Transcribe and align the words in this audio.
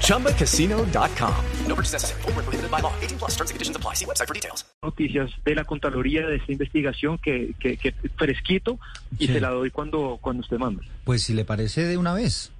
ChumbaCasino.com. 0.00 1.34
No 1.68 1.74
purchase 1.74 1.92
necessary. 1.94 2.22
Full 2.22 2.32
prohibited 2.32 2.70
by 2.70 2.80
law. 2.80 2.92
18 3.02 3.18
plus 3.18 3.32
terms 3.36 3.50
and 3.50 3.56
conditions 3.56 3.76
apply. 3.76 3.94
See 3.94 4.06
website 4.06 4.26
for 4.28 4.34
details. 4.34 4.64
Noticias 4.82 5.30
de 5.44 5.54
la 5.54 5.64
Contraloría 5.64 6.26
de 6.26 6.36
esta 6.36 6.52
investigación 6.52 7.18
que, 7.18 7.54
que, 7.58 7.76
que 7.76 7.92
fresquito 8.16 8.78
y 9.18 9.26
Sí. 9.26 9.32
se 9.32 9.40
la 9.40 9.50
doy 9.50 9.70
cuando, 9.70 10.18
cuando 10.20 10.40
usted 10.42 10.58
manda. 10.58 10.82
Pues 11.04 11.22
si 11.22 11.34
le 11.34 11.44
parece 11.44 11.84
de 11.84 11.96
una 11.96 12.14
vez. 12.14 12.52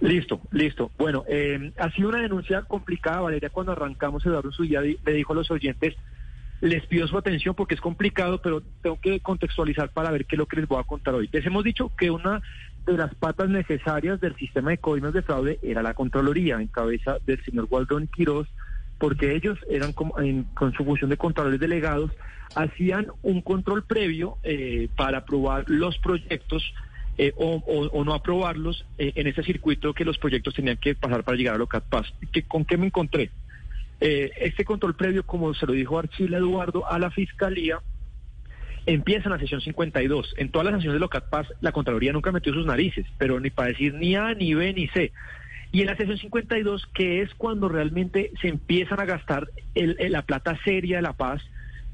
Listo, 0.00 0.40
listo. 0.52 0.90
Bueno, 0.96 1.24
eh, 1.28 1.72
ha 1.78 1.90
sido 1.90 2.10
una 2.10 2.22
denuncia 2.22 2.62
complicada, 2.62 3.20
Valeria. 3.20 3.50
Cuando 3.50 3.72
arrancamos, 3.72 4.24
Eduardo 4.24 4.50
di- 4.60 4.98
le 5.04 5.12
dijo 5.12 5.32
a 5.32 5.36
los 5.36 5.50
oyentes, 5.50 5.94
les 6.60 6.86
pido 6.86 7.08
su 7.08 7.18
atención 7.18 7.54
porque 7.54 7.74
es 7.74 7.80
complicado, 7.80 8.40
pero 8.40 8.62
tengo 8.82 9.00
que 9.00 9.18
contextualizar 9.20 9.90
para 9.90 10.10
ver 10.10 10.24
qué 10.26 10.36
es 10.36 10.38
lo 10.38 10.46
que 10.46 10.56
les 10.56 10.68
voy 10.68 10.78
a 10.80 10.84
contar 10.84 11.14
hoy. 11.14 11.28
Les 11.32 11.44
hemos 11.46 11.64
dicho 11.64 11.90
que 11.96 12.10
una 12.10 12.40
de 12.92 12.98
las 12.98 13.14
patas 13.14 13.48
necesarias 13.48 14.20
del 14.20 14.34
sistema 14.36 14.70
de 14.70 14.78
coimas 14.78 15.12
de 15.12 15.22
fraude 15.22 15.58
era 15.62 15.82
la 15.82 15.94
Contraloría, 15.94 16.60
en 16.60 16.68
cabeza 16.68 17.18
del 17.26 17.42
señor 17.44 17.66
Waldron 17.70 18.06
Quiroz, 18.08 18.48
porque 18.98 19.34
ellos 19.34 19.58
eran 19.70 19.92
como- 19.92 20.18
en- 20.18 20.44
con 20.54 20.72
su 20.72 20.84
función 20.84 21.10
de 21.10 21.16
controladores 21.16 21.60
delegados, 21.60 22.10
hacían 22.54 23.06
un 23.22 23.42
control 23.42 23.84
previo 23.84 24.38
eh, 24.42 24.88
para 24.96 25.18
aprobar 25.18 25.64
los 25.68 25.98
proyectos 25.98 26.62
eh, 27.20 27.32
o, 27.36 28.04
no 28.04 28.14
aprobarlos 28.14 28.86
eh, 28.96 29.12
en 29.16 29.26
ese 29.26 29.42
circuito 29.42 29.92
que 29.92 30.04
los 30.04 30.18
proyectos 30.18 30.54
tenían 30.54 30.76
que 30.76 30.94
pasar 30.94 31.24
para 31.24 31.36
llegar 31.36 31.60
a 31.60 31.80
Paz. 31.80 32.06
¿Qué- 32.32 32.44
¿Con 32.44 32.64
qué 32.64 32.76
me 32.76 32.86
encontré? 32.86 33.30
Eh, 34.00 34.30
este 34.40 34.64
control 34.64 34.94
previo, 34.94 35.24
como 35.24 35.52
se 35.52 35.66
lo 35.66 35.72
dijo 35.72 35.98
Archila 35.98 36.38
Eduardo 36.38 36.88
a 36.88 36.96
la 37.00 37.10
Fiscalía, 37.10 37.80
empieza 38.86 39.28
la 39.28 39.38
sesión 39.38 39.60
52. 39.60 40.34
En 40.38 40.50
todas 40.50 40.66
las 40.66 40.74
sesiones 40.76 40.94
de 40.94 41.00
Locat 41.00 41.28
Paz, 41.28 41.46
la 41.60 41.72
Contraloría 41.72 42.12
nunca 42.12 42.32
metió 42.32 42.52
sus 42.52 42.66
narices, 42.66 43.06
pero 43.18 43.40
ni 43.40 43.50
para 43.50 43.68
decir 43.68 43.94
ni 43.94 44.14
A, 44.16 44.34
ni 44.34 44.54
B, 44.54 44.72
ni 44.72 44.88
C. 44.88 45.12
Y 45.72 45.82
en 45.82 45.86
la 45.88 45.96
sesión 45.96 46.16
52, 46.18 46.86
que 46.94 47.20
es 47.20 47.34
cuando 47.34 47.68
realmente 47.68 48.30
se 48.40 48.48
empiezan 48.48 49.00
a 49.00 49.04
gastar 49.04 49.48
el- 49.74 49.96
la 50.10 50.22
plata 50.22 50.58
seria 50.64 50.96
de 50.96 51.02
la 51.02 51.12
paz, 51.12 51.42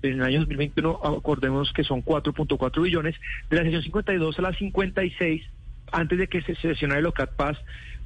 en 0.02 0.14
el 0.14 0.22
año 0.22 0.40
2021, 0.40 1.00
acordemos 1.02 1.72
que 1.72 1.82
son 1.82 2.02
4.4 2.02 2.82
billones, 2.82 3.16
de 3.50 3.56
la 3.56 3.62
sesión 3.64 3.82
52 3.82 4.38
a 4.38 4.42
la 4.42 4.52
56, 4.52 5.42
antes 5.92 6.18
de 6.18 6.28
que 6.28 6.42
se 6.42 6.55
sesionara 6.56 7.00
el 7.00 7.06
OCAT 7.06 7.34
Paz, 7.36 7.58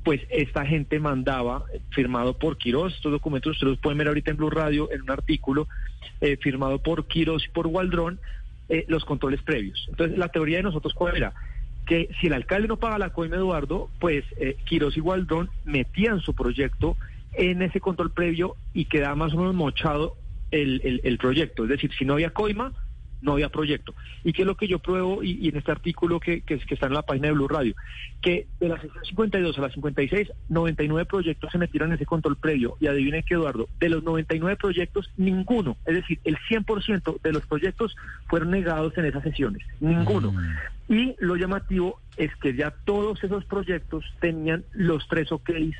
pues 0.04 0.20
esta 0.30 0.64
gente 0.64 1.00
mandaba, 1.00 1.64
firmado 1.90 2.38
por 2.38 2.56
Quiroz, 2.56 2.94
estos 2.94 3.12
documentos 3.12 3.52
ustedes 3.52 3.72
los 3.72 3.78
pueden 3.80 3.98
ver 3.98 4.08
ahorita 4.08 4.30
en 4.30 4.36
Blue 4.36 4.48
Radio, 4.48 4.90
en 4.92 5.02
un 5.02 5.10
artículo 5.10 5.68
eh, 6.20 6.36
firmado 6.40 6.78
por 6.78 7.06
Quiroz 7.08 7.44
y 7.44 7.48
por 7.48 7.66
Waldrón, 7.66 8.20
eh, 8.68 8.84
los 8.88 9.04
controles 9.04 9.42
previos. 9.42 9.86
Entonces, 9.88 10.18
la 10.18 10.28
teoría 10.28 10.58
de 10.58 10.62
nosotros, 10.64 10.94
¿cuál 10.94 11.16
era? 11.16 11.34
Que 11.86 12.08
si 12.20 12.26
el 12.26 12.34
alcalde 12.34 12.68
no 12.68 12.76
paga 12.76 12.98
la 12.98 13.10
coima 13.10 13.36
Eduardo, 13.36 13.90
pues 13.98 14.24
eh, 14.38 14.56
Quiroz 14.64 14.96
y 14.96 15.00
Waldrón 15.00 15.50
metían 15.64 16.20
su 16.20 16.34
proyecto 16.34 16.96
en 17.32 17.62
ese 17.62 17.80
control 17.80 18.10
previo 18.12 18.56
y 18.74 18.84
quedaba 18.86 19.14
más 19.14 19.32
o 19.34 19.38
menos 19.38 19.54
mochado 19.54 20.16
el- 20.50 21.00
el 21.04 21.18
proyecto. 21.18 21.64
Es 21.64 21.70
decir, 21.70 21.90
si 21.98 22.04
no 22.04 22.14
había 22.14 22.30
coima, 22.30 22.72
no 23.20 23.32
había 23.32 23.48
proyecto. 23.48 23.94
¿Y 24.24 24.32
qué 24.32 24.42
es 24.42 24.46
lo 24.46 24.56
que 24.56 24.68
yo 24.68 24.78
pruebo 24.78 25.22
y, 25.22 25.32
y 25.40 25.48
en 25.48 25.56
este 25.56 25.72
artículo 25.72 26.20
que, 26.20 26.42
que, 26.42 26.58
que 26.58 26.74
está 26.74 26.86
en 26.86 26.94
la 26.94 27.02
página 27.02 27.28
de 27.28 27.34
Blue 27.34 27.48
Radio? 27.48 27.74
Que 28.20 28.46
de 28.60 28.68
la 28.68 28.80
sección 28.80 29.04
52 29.04 29.58
a 29.58 29.62
la 29.62 29.70
56, 29.70 30.32
99 30.48 31.06
proyectos 31.06 31.50
se 31.52 31.58
metieron 31.58 31.90
en 31.90 31.96
ese 31.96 32.06
control 32.06 32.36
previo. 32.36 32.76
Y 32.80 32.86
adivinen 32.86 33.22
que, 33.22 33.34
Eduardo, 33.34 33.68
de 33.80 33.88
los 33.88 34.02
99 34.02 34.56
proyectos, 34.56 35.10
ninguno, 35.16 35.76
es 35.86 35.94
decir, 35.94 36.18
el 36.24 36.36
100% 36.48 37.20
de 37.20 37.32
los 37.32 37.46
proyectos 37.46 37.96
fueron 38.28 38.50
negados 38.50 38.96
en 38.98 39.06
esas 39.06 39.22
sesiones. 39.22 39.62
Ninguno. 39.80 40.34
Y 40.88 41.14
lo 41.18 41.36
llamativo 41.36 42.00
es 42.16 42.34
que 42.36 42.54
ya 42.54 42.70
todos 42.84 43.22
esos 43.22 43.44
proyectos 43.44 44.04
tenían 44.20 44.64
los 44.72 45.06
tres 45.08 45.30
OKs 45.30 45.76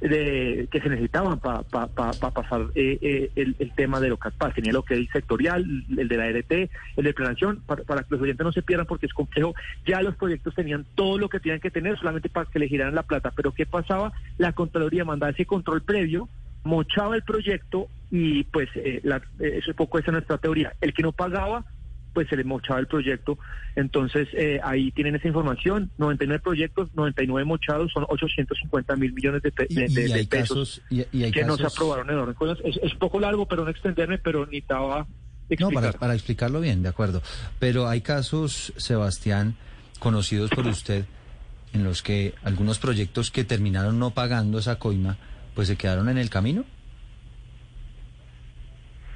de, 0.00 0.68
que 0.70 0.80
se 0.80 0.88
necesitaban 0.88 1.38
para 1.38 1.62
pasar 1.62 2.66
eh, 2.74 2.98
eh, 3.00 3.30
el, 3.36 3.56
el 3.58 3.72
tema 3.74 4.00
de 4.00 4.08
lo 4.08 4.16
Paz. 4.16 4.54
Tenía 4.54 4.70
el 4.70 4.76
OK 4.76 4.92
sectorial, 5.12 5.64
el 5.96 6.08
de 6.08 6.16
la 6.16 6.30
RT, 6.30 6.70
el 6.96 7.04
de 7.04 7.14
planeación, 7.14 7.62
para, 7.66 7.82
para 7.84 8.02
que 8.02 8.08
los 8.10 8.20
oyentes 8.20 8.44
no 8.44 8.52
se 8.52 8.62
pierdan 8.62 8.86
porque 8.86 9.06
es 9.06 9.14
complejo. 9.14 9.54
Ya 9.86 10.02
los 10.02 10.16
proyectos 10.16 10.54
tenían 10.54 10.86
todo 10.94 11.18
lo 11.18 11.28
que 11.28 11.40
tenían 11.40 11.60
que 11.60 11.70
tener 11.70 11.98
solamente 11.98 12.28
para 12.28 12.50
que 12.50 12.58
le 12.58 12.68
giraran 12.68 12.94
la 12.94 13.02
plata. 13.02 13.32
Pero 13.34 13.52
¿qué 13.52 13.66
pasaba? 13.66 14.12
La 14.38 14.52
Contraloría 14.52 15.04
mandaba 15.04 15.32
ese 15.32 15.46
control 15.46 15.82
previo, 15.82 16.28
mochaba 16.64 17.16
el 17.16 17.22
proyecto 17.22 17.88
y 18.10 18.44
pues 18.44 18.68
eh, 18.74 19.00
la, 19.04 19.16
eh, 19.38 19.58
eso 19.58 19.70
es 19.70 19.76
poco 19.76 19.98
esa 19.98 20.10
es 20.10 20.12
nuestra 20.12 20.38
teoría. 20.38 20.74
El 20.80 20.92
que 20.92 21.02
no 21.02 21.12
pagaba 21.12 21.64
pues 22.16 22.30
se 22.30 22.36
le 22.36 22.44
mochaba 22.44 22.80
el 22.80 22.86
proyecto. 22.86 23.38
Entonces, 23.74 24.26
eh, 24.32 24.58
ahí 24.64 24.90
tienen 24.92 25.16
esa 25.16 25.28
información, 25.28 25.90
99 25.98 26.40
proyectos, 26.42 26.88
99 26.94 27.44
mochados, 27.44 27.92
son 27.92 28.06
850 28.08 28.96
mil 28.96 29.12
millones 29.12 29.42
de, 29.42 29.52
pe- 29.52 29.66
Y, 29.68 29.74
de- 29.74 29.88
de- 29.88 30.00
y 30.00 30.08
de 30.08 30.14
hay 30.14 30.26
pesos 30.26 30.80
casos. 30.80 30.82
Y, 30.88 31.18
y 31.18 31.24
hay 31.24 31.30
que 31.30 31.44
no 31.44 31.58
se 31.58 31.64
casos- 31.64 31.76
aprobaron 31.76 32.08
en 32.08 32.16
orden. 32.16 32.34
Cosas- 32.34 32.58
Es, 32.64 32.78
es 32.82 32.94
un 32.94 32.98
poco 32.98 33.20
largo, 33.20 33.44
pero 33.46 33.64
no 33.64 33.70
extenderme, 33.70 34.16
pero 34.16 34.46
necesitaba 34.46 35.00
No, 35.00 35.06
explicar. 35.50 35.72
para, 35.74 35.92
para 35.92 36.14
explicarlo 36.14 36.60
bien, 36.62 36.82
de 36.82 36.88
acuerdo. 36.88 37.20
Pero 37.58 37.86
hay 37.86 38.00
casos, 38.00 38.72
Sebastián, 38.78 39.56
conocidos 39.98 40.48
por 40.48 40.66
usted, 40.66 41.04
en 41.74 41.84
los 41.84 42.00
que 42.02 42.32
algunos 42.44 42.78
proyectos 42.78 43.30
que 43.30 43.44
terminaron 43.44 43.98
no 43.98 44.12
pagando 44.12 44.58
esa 44.58 44.78
coima, 44.78 45.18
pues 45.54 45.68
se 45.68 45.76
quedaron 45.76 46.08
en 46.08 46.16
el 46.16 46.30
camino. 46.30 46.64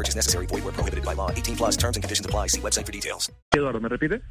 Purchase 0.00 0.16
necessary. 0.16 0.46
Void 0.46 0.64
where 0.64 0.72
prohibited 0.72 1.04
by 1.04 1.14
law. 1.14 1.30
18 1.30 1.56
plus 1.56 1.76
terms 1.76 1.96
and 1.98 2.02
conditions 2.02 2.24
apply. 2.26 2.48
See 2.48 2.60
website 2.62 2.86
for 2.86 2.92
details. 2.92 3.30
Eduardo, 3.54 3.80
¿me 3.82 3.88
repite? 3.90 4.22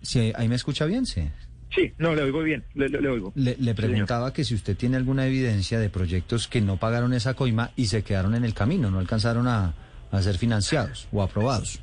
Sí, 0.00 0.32
ahí 0.36 0.48
me 0.48 0.54
escucha 0.54 0.86
bien, 0.86 1.06
sí. 1.06 1.28
Sí, 1.74 1.92
no, 1.98 2.14
le 2.14 2.22
oigo 2.22 2.42
bien, 2.42 2.64
le, 2.74 2.88
le- 2.88 3.00
le 3.00 3.08
oigo. 3.08 3.32
Le, 3.34 3.56
le 3.58 3.74
preguntaba 3.74 4.32
que 4.32 4.44
si 4.44 4.54
usted 4.54 4.76
tiene 4.76 4.96
alguna 4.98 5.26
evidencia 5.26 5.80
de 5.80 5.88
proyectos 5.88 6.46
que 6.46 6.60
no 6.60 6.76
pagaron 6.76 7.14
esa 7.14 7.32
coima 7.34 7.70
y 7.76 7.86
se 7.86 8.02
quedaron 8.04 8.34
en 8.34 8.44
el 8.44 8.52
camino, 8.54 8.90
no 8.90 8.98
alcanzaron 8.98 9.48
a, 9.48 9.74
a 10.10 10.22
ser 10.22 10.36
financiados 10.38 11.08
o 11.12 11.22
aprobados. 11.22 11.80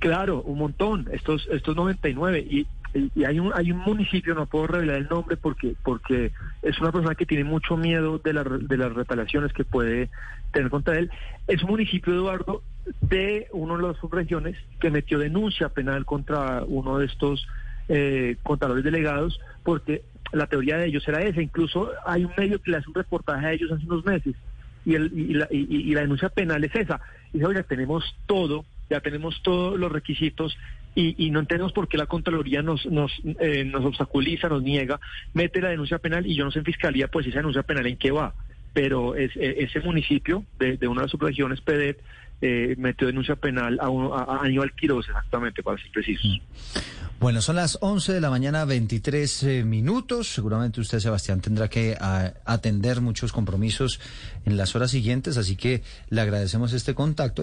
Claro, 0.00 0.42
un 0.42 0.58
montón, 0.58 1.08
estos 1.12 1.48
estos 1.50 1.74
99 1.74 2.46
y, 2.48 2.66
y- 2.94 3.24
hay 3.24 3.38
un 3.38 3.52
hay 3.54 3.72
un 3.72 3.78
municipio, 3.78 4.34
no 4.34 4.46
puedo 4.46 4.68
revelar 4.68 4.96
el 4.96 5.08
nombre 5.08 5.36
porque 5.36 5.74
porque 5.82 6.32
es 6.62 6.78
una 6.80 6.92
persona 6.92 7.14
que 7.14 7.26
tiene 7.26 7.44
mucho 7.44 7.76
miedo 7.76 8.18
de, 8.18 8.32
la 8.32 8.44
de 8.44 8.76
las 8.76 8.92
retaliaciones 8.92 9.52
que 9.52 9.64
puede 9.64 10.08
tener 10.52 10.70
contra 10.70 10.98
él. 10.98 11.10
Es 11.46 11.62
un 11.62 11.70
municipio, 11.70 12.14
Eduardo, 12.14 12.62
de 13.00 13.48
una 13.52 13.76
de 13.76 13.82
las 13.82 13.96
subregiones 13.98 14.56
que 14.80 14.90
metió 14.90 15.18
denuncia 15.18 15.68
penal 15.68 16.04
contra 16.04 16.62
uno 16.66 16.98
de 16.98 17.06
estos 17.06 17.46
eh, 17.88 18.36
contadores 18.42 18.84
delegados 18.84 19.38
porque 19.62 20.02
la 20.32 20.46
teoría 20.46 20.76
de 20.78 20.86
ellos 20.86 21.06
era 21.08 21.22
esa. 21.22 21.42
Incluso 21.42 21.90
hay 22.06 22.24
un 22.24 22.32
medio 22.36 22.60
que 22.60 22.70
le 22.70 22.78
hace 22.78 22.88
un 22.88 22.94
reportaje 22.94 23.46
a 23.46 23.52
ellos 23.52 23.70
hace 23.70 23.84
unos 23.86 24.04
meses 24.04 24.34
y, 24.84 24.94
el, 24.94 25.12
y, 25.18 25.34
la, 25.34 25.48
y, 25.50 25.66
y 25.90 25.94
la 25.94 26.00
denuncia 26.02 26.28
penal 26.28 26.62
es 26.64 26.74
esa. 26.74 27.00
Y 27.32 27.38
dice, 27.38 27.46
oiga, 27.46 27.62
tenemos 27.64 28.16
todo, 28.26 28.64
ya 28.88 29.00
tenemos 29.00 29.42
todos 29.42 29.78
los 29.78 29.90
requisitos 29.90 30.56
y, 30.96 31.26
y 31.26 31.30
no 31.30 31.38
entendemos 31.38 31.72
por 31.72 31.86
qué 31.86 31.96
la 31.96 32.06
Contraloría 32.06 32.62
nos, 32.62 32.84
nos, 32.86 33.12
eh, 33.38 33.64
nos 33.64 33.84
obstaculiza, 33.84 34.48
nos 34.48 34.62
niega, 34.64 34.98
mete 35.34 35.60
la 35.60 35.68
denuncia 35.68 35.98
penal 35.98 36.26
y 36.26 36.34
yo 36.34 36.44
no 36.44 36.50
sé 36.50 36.58
en 36.58 36.64
Fiscalía, 36.64 37.06
pues 37.06 37.26
esa 37.28 37.36
denuncia 37.36 37.62
penal 37.62 37.86
en 37.86 37.96
qué 37.98 38.10
va. 38.10 38.34
Pero 38.72 39.14
es, 39.14 39.30
eh, 39.36 39.56
ese 39.60 39.80
municipio 39.80 40.44
de, 40.58 40.76
una 40.88 41.02
de 41.02 41.04
las 41.04 41.10
subregiones, 41.12 41.60
PEDET, 41.60 41.98
eh, 42.42 42.74
metió 42.78 43.06
denuncia 43.06 43.36
penal 43.36 43.78
a, 43.80 43.88
uno- 43.88 44.14
a, 44.14 44.24
a 44.38 44.44
Aníbal 44.44 44.72
Quiroz, 44.74 45.06
exactamente, 45.08 45.62
para 45.62 45.78
ser 45.80 45.90
precisos. 45.92 46.40
Bueno, 47.18 47.40
son 47.40 47.56
las 47.56 47.78
11 47.80 48.12
de 48.12 48.20
la 48.20 48.28
mañana, 48.28 48.66
23 48.66 49.42
eh, 49.44 49.64
minutos. 49.64 50.28
Seguramente 50.28 50.82
usted, 50.82 50.98
Sebastián, 50.98 51.40
tendrá 51.40 51.68
que 51.68 51.96
atender 52.44 53.00
muchos 53.00 53.32
compromisos 53.32 54.00
en 54.44 54.58
las 54.58 54.76
horas 54.76 54.90
siguientes, 54.90 55.38
así 55.38 55.56
que 55.56 55.82
le 56.10 56.20
agradecemos 56.20 56.74
este 56.74 56.94
contacto. 56.94 57.42